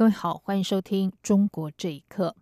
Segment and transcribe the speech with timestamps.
[0.00, 2.34] 各位好，欢迎收听《中国这一刻》。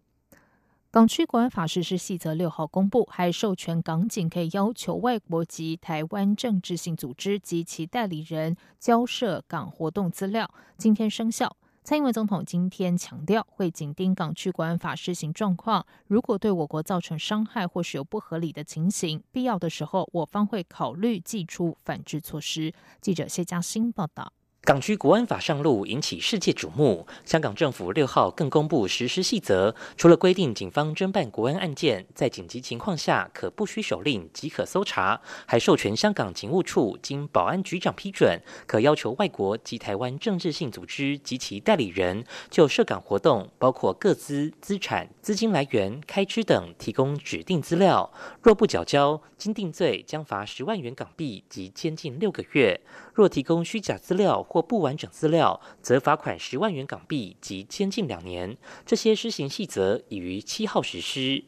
[0.93, 10.48] 港区国安法实施细则六号公布，还授权港警可以要求外国及台湾政治性组织及其代理人交涉港活动资料。
[10.77, 11.56] 今天生效。
[11.82, 22.73] 蔡英文总统今天强调，会紧盯港区国安法施行状况，如果对我国造成伤害或是有不合理的情形，必要的时候，我方会考虑祭出反制措施。
[23.01, 24.32] 记者谢嘉欣报道。
[24.68, 27.06] 港区国安法上路，引起世界瞩目。
[27.24, 48.12] 香港政府六号更公布实施细则，除了规定警方侦办国安案件在紧急情况下可不需手令即可搜查，还授权香港警务处经保安局长批准，可要求外国及台湾政治性组织及其代理人就涉港活动，包括各资、资产、资金来源、开支等，提供指定资料。
[48.43, 52.78] 若不缴交，经定罪将罚十万元港币及监禁六个月；
[53.15, 58.56] 若提供虚假资料或不完整资料，则罚款十万元港币及监禁两年。
[58.84, 61.45] 这些施行细则已于七号实施。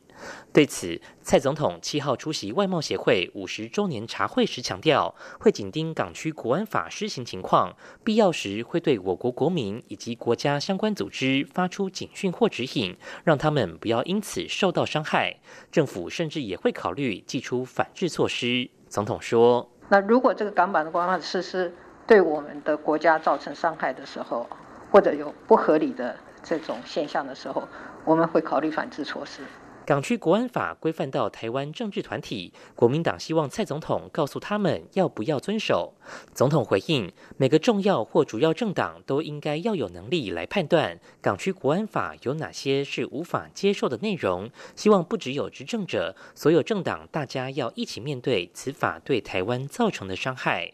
[0.52, 15.38] 对此，蔡总统七号出席外贸协会五十周年茶会时强调，会紧盯港区国安法施行情况，必要时会对我国国民以及国家相关组织发出警讯或指引，让他们不要因此受到伤害。
[15.72, 18.68] 政府甚至也会考虑祭出反制措施。
[18.90, 21.74] 总统说：“那如果这个港版的国安法实施，
[22.10, 24.44] 对我们的国家造成伤害的时候，
[24.90, 27.62] 或者有不合理的这种现象的时候，
[28.04, 29.42] 我们会考虑反制措施。
[29.86, 35.94] 港区国安法规范到台湾政治团体，国民党希望蔡总统告诉他们要不要遵守。
[36.34, 44.50] 总统回应：每个重要或主要政党都应该要有能力来判断港区国安法有哪些是无法接受的内容。
[44.74, 50.72] 希望不只有执政者，所有政党大家要一起面对此法对台湾造成的伤害。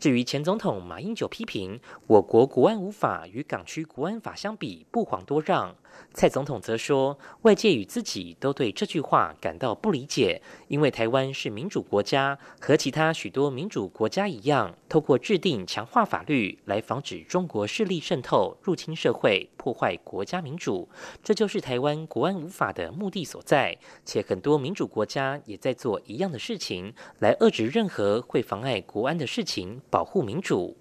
[0.00, 5.76] 至于前总统马英九批评我国国安无法与港区国安法相比不遑多让，
[6.12, 20.88] 蔡总统则说，外界与自己都对这句话感到不理解，因为台湾是民主国家，和其他许多民主国家一样，透过制定强化法律来防止中国势力渗透入侵社会，破坏国家民主，
[21.22, 23.78] 这就是台湾国安无法的目的所在。
[24.04, 29.80] 且很多民主国家也在做一样的事情，来遏制任何会妨碍国安的事情。
[29.90, 30.76] 保护民主，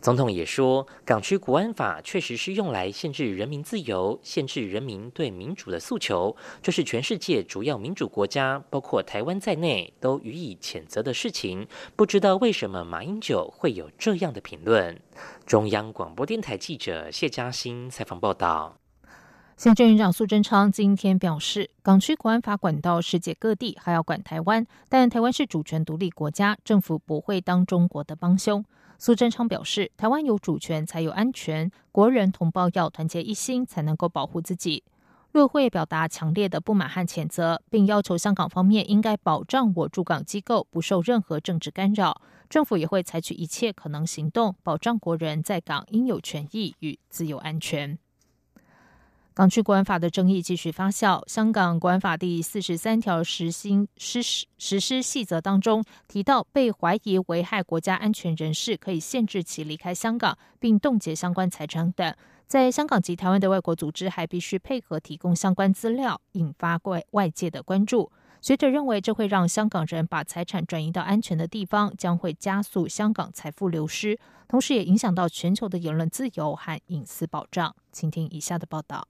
[0.00, 11.66] 总统也说，港区国安法确实是用来限制人民自由、限制人民对民主的诉求，这是全世界主要民主国家，包括台湾在内，都予以谴责的事情。
[11.96, 15.00] 不知道为什么马英九会有这样的评论？
[15.46, 18.76] 中央广播电台记者谢嘉欣采访报道。
[19.56, 28.64] 行政院长苏贞昌今天表示，港区国安法管到世界各地，还要管台湾，但台湾是主权独立国家，政府不会当中国的帮凶。
[29.02, 34.84] 苏贞昌表示，台湾有主权才有安全，国人同胞要团结一心，才能够保护自己。
[35.32, 47.98] 陆会表达强烈的不满和谴责，并要求香港方面应该保障我驻港机构不受任何政治干扰，政府也会采取一切可能行动，保障国人在港应有权益与自由安全。
[49.40, 51.26] 港区国安法的争议继续发酵。
[51.26, 62.14] 香港国安法第四十三条实行实施实施细则当中提到，被怀疑危害国家安全人士可以限制其离开香港，并冻结相关财产等。
[62.46, 68.12] 在香港及台湾的外国组织还必须配合提供相关资料，引发外外界的关注。
[68.42, 77.74] 学者认为，这会让香港人把财产转移到安全的地方，将会加速香港财富流失，同时也影响到全球的言论自由和隐私保障。
[77.90, 79.08] 请听以下的报道。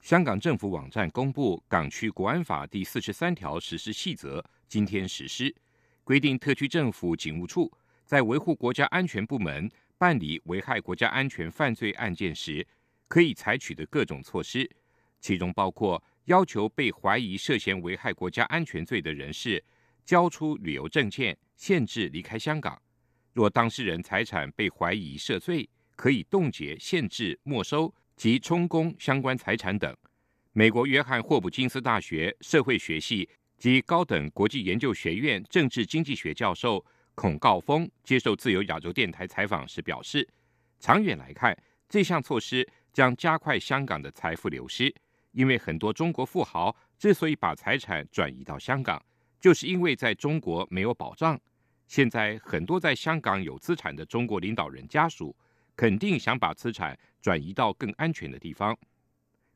[0.00, 5.54] 香港政府网站公布《港区国安法》第四十三条实施细则，今天实施，
[6.02, 7.70] 规定特区政府警务处
[8.06, 12.66] 在维护国家安全部门办理危害国家安全犯罪案件时，
[13.08, 14.68] 可以采取的各种措施，
[15.20, 19.62] 其中包括要求被怀疑涉嫌危害国家安全罪的人士
[20.06, 22.74] 交出旅游证件，限制离开香港；
[23.34, 27.94] 若当事人财产被怀疑涉罪，可以冻结、限制、没收。
[28.20, 29.96] 及充公相关财产等。
[30.52, 33.26] 美国约翰霍普金斯大学社会学系
[33.56, 36.84] 及高等国际研究学院政治经济学教授
[37.14, 40.28] 孔告峰接受自由亚洲电台采访时表示，
[40.78, 41.56] 长远来看，
[41.88, 44.94] 这项措施将加快香港的财富流失，
[45.32, 49.02] 因为很多中国富豪之所以把财产转移到香港，
[49.40, 51.40] 就是因为在中国没有保障。
[51.86, 55.34] 现在很多在香港有资产的中国领导人家属，
[55.80, 58.76] 肯定想把资产转移到更安全的地方。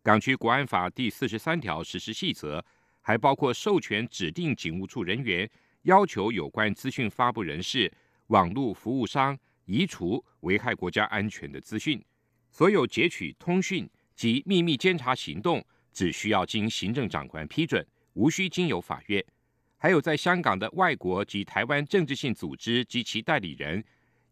[0.02, 2.64] 港区国安法第四十三条实施细则
[3.02, 5.46] 还包括授权指定警务处人员，
[5.82, 7.92] 要求有关资讯发布人士、
[8.28, 12.02] 网络服务商移除危害国家安全的资讯。
[12.50, 13.86] 所有截取通讯
[14.16, 15.62] 及秘密监察行动，
[15.92, 19.22] 只需要经行政长官批准，无需经由法院。
[19.76, 23.84] 还有在香港的外国及台湾政治性组织及其代理人，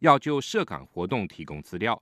[0.02, 2.00] 要就涉港活动提供资料。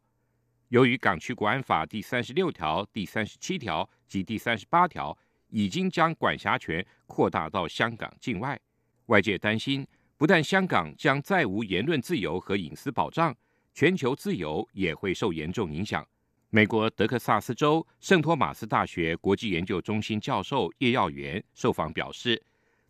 [0.68, 5.16] 由于港区国安法第三十六条、第三十七条及第三十八条
[5.48, 8.58] 已经将管辖权扩大到香港境外，
[9.06, 9.86] 外界担心，
[10.16, 13.36] 不但香港将再无言论自由和隐私保障。
[13.74, 16.06] 全球自由也会受严重影响。
[16.48, 22.42] 美国德克萨斯州圣托马斯大学国际研究中心教授叶耀元受访表示：“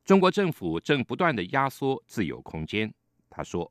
[0.05, 2.93] 中国政府正不断的压缩自由空间。”
[3.29, 3.71] 他说：“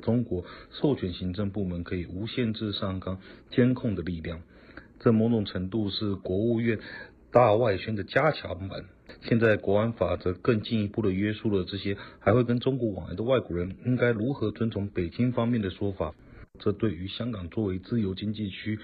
[0.00, 3.20] 中国授权行政部门可以无限制上纲
[3.50, 4.42] 监控的力量，
[4.98, 6.80] 这某种程度是国务院
[7.30, 8.84] 大外宣的加强版。
[9.22, 16.14] 现在国安法则更进一步的约束了这些还会跟中国往来的外国人应该如何遵从北京方面的说法。”
[16.58, 18.78] 这对于香港作为自由经济区，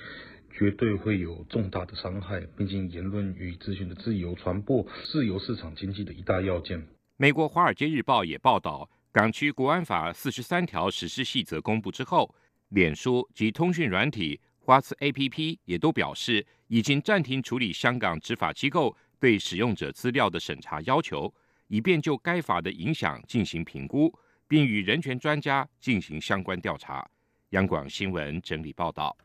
[0.57, 2.41] 绝对会有重大的伤害。
[2.57, 6.87] 毕竟，言论与资讯的自由传播，自由市场经济的一大要件。
[7.19, 12.35] 美国《华尔街日报》也报道，港区国安法四十三条实施细则公布之后，
[12.69, 21.33] 脸书及通讯软体花刺 APP 也都表示，已经暂停处理香港执法机构对使用者资料的审查要求，
[21.69, 24.13] 以便就该法的影响进行评估，
[24.47, 27.09] 并与人权专家进行相关调查。
[27.53, 29.17] 央广新闻整理报道：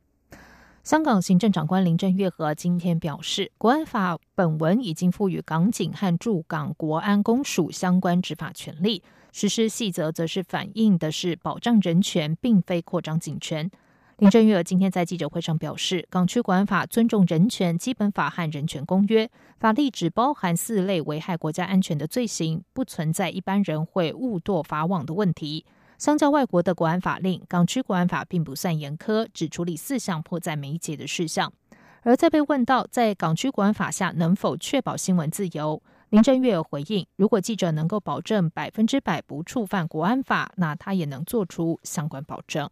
[0.83, 13.69] 香港行政长官林郑月娥今天表示，国安法本文已经赋予港警和驻港国安公署相关执法权利，实施细则则是反映的是保障人权，并非扩张警权。
[14.17, 19.29] 林郑月娥今天在记者会上表示，港区国安法尊重人权、基本法和人权公约，
[19.59, 25.63] 法律只包含四类危害国家安全的罪行，不存在一般人会误堕法网的问题。
[26.01, 31.53] 相较外国的国安法令，港区国安法并不算严苛，只处理四项迫在眉睫的事项。
[32.01, 42.67] 而在被问到在港区国安法下能否确保新闻自由，林郑月回应：如果记者能够保证百分之百不触犯国安法，那他也能做出相关保证。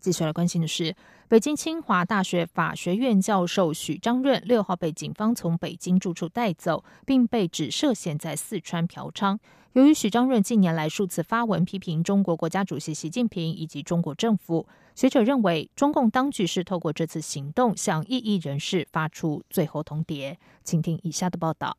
[0.00, 0.96] 接下来关心的是，
[1.28, 9.38] 北京清华大学法学院教授许章润六号被警方从北京住处带走，并被指涉嫌在四川嫖娼。
[9.76, 20.34] 由于许章润近年来数次发文批评中国国家主席习近平以及中国政府，学者认为中共当局是透过这次行动向异议人士发出最后通牒。
[20.64, 21.76] 请听以下的报道。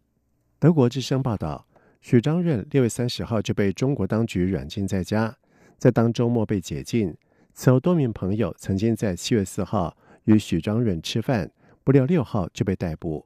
[0.60, 1.66] 德国之声报道，
[2.00, 5.36] 许章润六月三十号就被中国当局软禁在家，
[5.80, 7.12] 在当周末被解禁。
[7.56, 11.50] 此后，多名朋友曾经在七月四号与许章润吃饭，
[11.84, 13.26] 不料六号就被逮捕。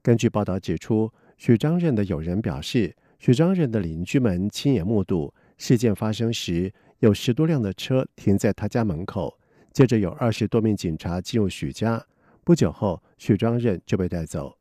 [0.00, 2.96] 根据报道指出，许章润的友人表示。
[3.18, 9.38] 许章润的邻居们亲眼目睹事件发生时，有十多辆的车停在他家门口。
[9.72, 12.02] 接着有二十多名警察进入许家。
[12.44, 14.56] 不久后，许章润就被带走。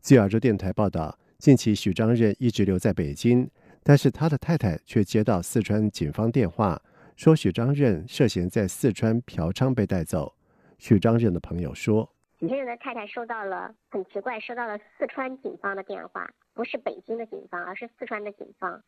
[0.00, 3.50] 据亚洲电台报道，近期许章润一直留在北京，
[3.82, 6.80] 但是他的太太却接到四川警方电话，
[7.16, 10.34] 说许章润涉嫌在四川嫖娼被带走。
[10.78, 12.10] 许章润的朋友说。
[12.38, 18.82] 许先生的太太收到了很奇怪，收到了四川警方的电话，不是北京的警方，而是四川的警方。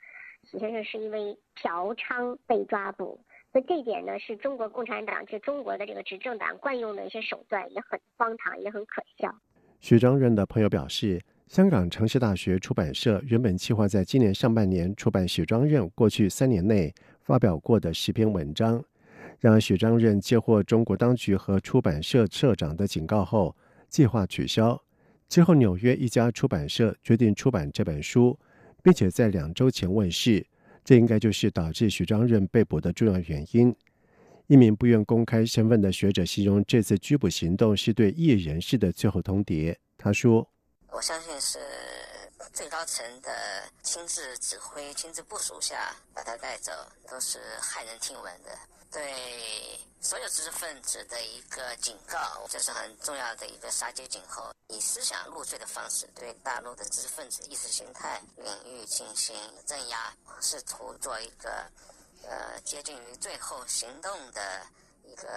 [0.51, 3.19] 许先生是因为嫖娼被抓捕，
[3.53, 9.35] 所以这一点呢，是中国共产党，就中国的这个执政党惯用的一些手段，也很荒唐，也很可笑。
[9.81, 18.83] 许章润的朋友表示，香港城市大学出版社原本计划在今年上半年出版许章润过去三年内发表过的十篇文章。
[19.41, 23.55] 然而，许章润接获中国当局和出版社社长的警告后，
[23.89, 24.81] 计划取消。
[25.29, 28.39] 之后，纽约一家出版社决定出版这本书，
[28.83, 30.47] 并且在两周前问世。
[30.85, 33.75] 这应该就是导致许章润被捕的重要原因。
[34.47, 39.77] 一名不愿公开身份的学者形容这次拘捕行动是对异人士的最后通牒。
[39.99, 40.49] 他说
[40.93, 41.59] ：“我相信是
[42.53, 43.31] 最高层的
[43.83, 46.71] 亲自指挥、亲自部署下把他带走，
[47.11, 48.51] 都是骇人听闻的。”
[48.93, 49.03] 对
[50.01, 59.35] 所有知识分子的一个警告，这是很重要的一个杀鸡儆猴，以思想入罪的方式对大陆的知识分子意识形态领域进行
[59.67, 61.51] 镇压，试图做一个
[62.23, 64.65] 呃接近于最后行动的
[65.05, 65.29] 一个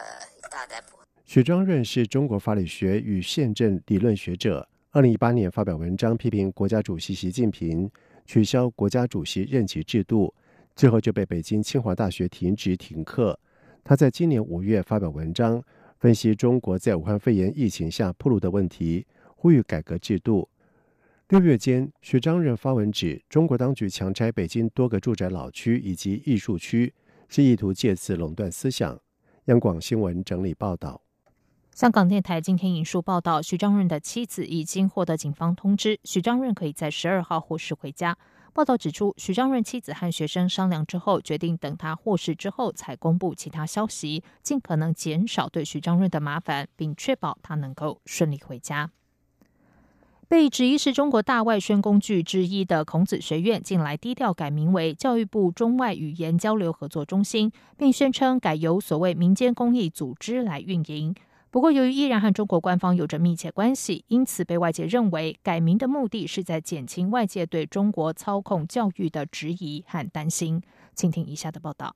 [0.50, 0.98] 大逮捕。
[1.26, 7.90] 许章润是中国法理学与宪政理论学者，二零一八年发表文章批评国家主席习近平
[8.26, 10.34] 取消国家主席任期制度，
[10.80, 13.38] 最后就被北京清华大学停职停课。
[13.84, 15.62] 他在今年五月发表文章，
[15.98, 19.06] 分析中国在武汉肺炎疫情下暴露的问题，
[19.36, 20.48] 呼吁改革制度。
[21.28, 26.94] 六月间，徐章任发文指，中国当局强拆北京多个住宅老区以及艺术区，
[27.28, 28.98] 是意图借此垄断思想。
[29.48, 31.02] 央广新闻整理报道。
[31.74, 38.18] 香港电台今天引述报道，徐章润的妻子已经获得警方通知，徐章润可以在十二号获释回家。
[38.54, 48.90] 报道指出，许章润妻子和学生商量之后，决定等他获释之后才公布其他消息，尽可能减少对许章润的麻烦，并确保他能够顺利回家。
[50.28, 61.16] 被指疑是中国大外宣工具之一的孔子学院，近来低调改名为教育部中外语言交流合作中心，并宣称改由所谓民间公益组织来运营。
[61.52, 70.62] 不过，由于依然和中国官方有着密切关系，因此被外界认为改名的目的是在减轻外界对中国操控教育的质疑和担心。
[70.94, 71.96] 请听以下的报道：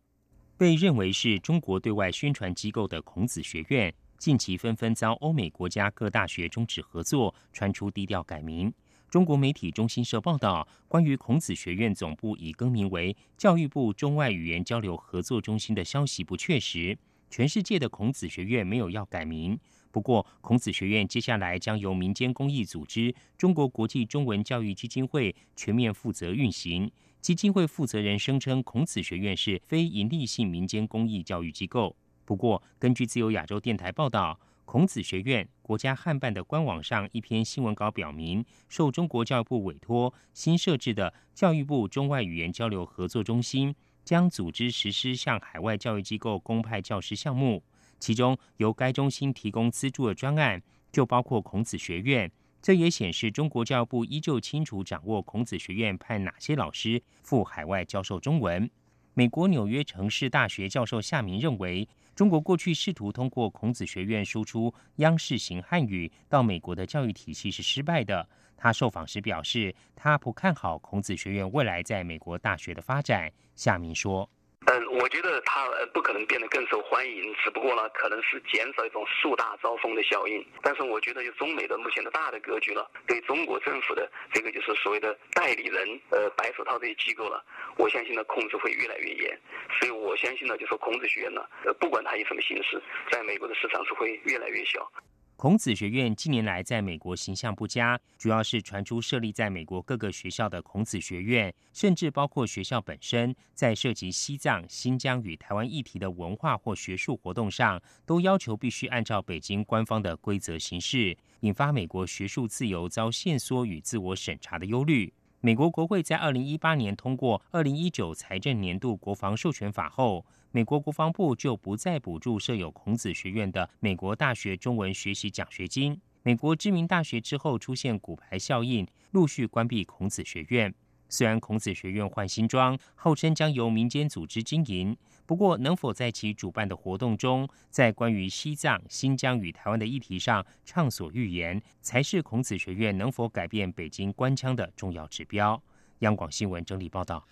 [0.57, 8.73] 被认为是中国对外宣传机构的孔子学院，近期纷纷遭欧美国家各大学终止合作，传出低调改名。
[9.07, 16.97] 中国媒体中新社报道，关于孔子学院总部已更名为教育部中外语言交流合作中心的消息不确实。
[17.35, 19.59] 全世界的孔子学院没有要改名，
[19.89, 26.91] 不过孔子学院接下来将由民间公益组织中国国际中文教育基金会全面负责运行。
[27.21, 31.97] 基金会负责人声称，孔子学院是非营利性民间公益教育机构。
[32.23, 43.73] 不过，根据自由亚洲电台报道，孔子学院国家汉办的官网上一篇新闻稿表明，受中国教育部委托新设置的教育部中外语言交流合作中心。
[44.03, 47.63] 将组织实施向海外教育机构公派教师项目，
[47.99, 52.31] 其中由该中心提供资助的专案就包括孔子学院。
[52.61, 58.69] 这也显示中国教育部依旧清楚掌握孔子学院派哪些老师赴海外教授中文。
[59.15, 68.27] 美国纽约城市大学教授夏明认为，中国过去试图通过孔子学院输出央视型汉语到美国的教育体系是失败的。
[68.57, 73.31] 他受访时表示，他不看好孔子学院未来在美国大学的发展。
[73.55, 74.27] 夏明说
[74.73, 80.43] ：“嗯，我觉得它不可能变得更受欢迎，只不过呢，可能是减少一种树大招风的效应。
[80.63, 87.45] 但是我觉得，就中美的目前的大的格局了，对中国政府的这个就是所谓的代理人，呃，白手套这些机构了，
[87.77, 89.39] 我相信呢，控制会越来越严。
[89.79, 94.91] 所以我相信呢，就说孔子学院呢，呃，不管它以什么形式，在美国的市场是会越来越小。”
[95.35, 115.11] 孔子学院近年来在美国形象不佳，主要是传出设立在美国各个学校的孔子学院，甚至包括学校本身，在涉及西藏、新疆与台湾议题的文化或学术活动上，都要求必须按照北京官方的规则行事，引发美国学术自由遭限缩与自我审查的忧虑。
[115.45, 120.25] 美国国会在二零一八年通过二零一九财政年度国防授权法后。
[120.51, 125.99] 美国国防部就不再补助设有孔子学院的美国大学中文学习奖学金。
[126.21, 130.73] 美国知名大学之后出现骨牌效应，陆续关闭孔子学院。
[131.13, 145.61] 虽然孔子学院换新装，号称将由民间组织经营，不过能否在其主办的活动中，在关于西藏、新疆与台湾的议题上畅所欲言，才是孔子学院能否改变北京官腔的重要指标。
[145.99, 147.23] 央广新闻整理报道。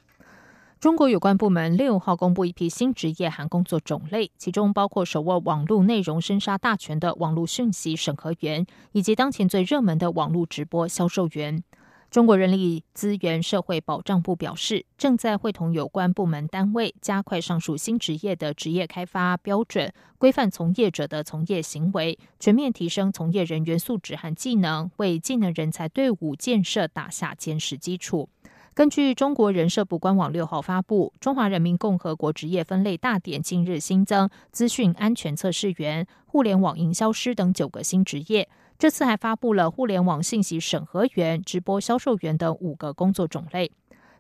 [0.79, 11.63] 中国有关部门六号公布一批新职业和工作种类，其中包括手握网络内容生杀大权的网络讯息审核员，以及当前最热门的网络直播销售员。
[12.11, 28.27] 中国人力资源社会保障部表示，正在会同有关部门单位，加快上述新职业的职业开发标准，规范从业者的从业行为，全面提升从业人员素质和技能，为技能人才队伍建设打下坚实基础。
[28.73, 38.49] 根据中国人社部官网六号发布《中华人民共和国职业分类大典》，近日新增资讯安全测试员、互联网营销师等九个新职业。
[38.81, 43.71] 这次还发布了互联网信息审核员、直播销售员等五个工作种类。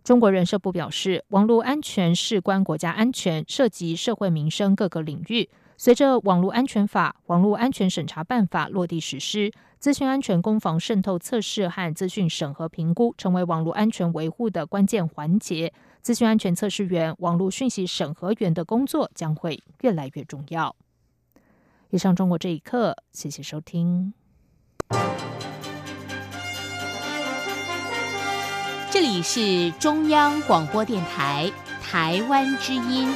[0.03, 5.49] 中国人社部表示，网络安全事关国家安全，涉及社会民生各个领域。
[5.77, 15.73] 随着《网络安全法》《网络安全审查办法》落地实施，资讯安全攻防渗透测试和资讯审核评估成为网络安全维护的关键环节。
[16.03, 20.75] 资讯安全测试员、网络讯息审核员的工作将会越来越重要。
[21.89, 24.13] 以上中国这一刻，谢谢收听。
[29.01, 33.11] 这里是中央广播电台台湾之音。